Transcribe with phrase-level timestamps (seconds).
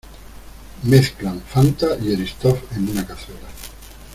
[0.85, 3.47] Mezclan Fanta y Eristoff en una cazuela.